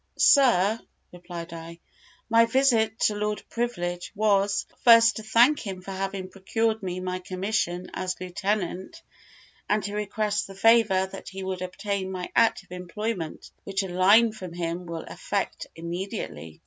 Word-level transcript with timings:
"Sir," 0.17 0.79
replied 1.11 1.53
I, 1.53 1.79
"my 2.27 2.45
visit 2.47 2.97
to 3.01 3.13
Lord 3.13 3.43
Privilege 3.51 4.11
was, 4.15 4.65
first 4.83 5.17
to 5.17 5.21
thank 5.21 5.59
him 5.59 5.83
for 5.83 5.91
having 5.91 6.27
procured 6.27 6.81
me 6.81 6.99
my 6.99 7.19
commission 7.19 7.91
as 7.93 8.15
lieutenant, 8.19 9.03
and 9.69 9.83
to 9.83 9.93
request 9.93 10.47
the 10.47 10.55
favour 10.55 11.05
that 11.05 11.29
he 11.29 11.43
would 11.43 11.61
obtain 11.61 12.11
me 12.11 12.31
active 12.35 12.71
employment, 12.71 13.51
which 13.63 13.83
a 13.83 13.89
line 13.89 14.31
from 14.31 14.53
him 14.53 14.87
will 14.87 15.03
effect 15.03 15.67
immediately." 15.75 16.59